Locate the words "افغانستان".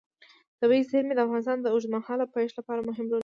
1.25-1.57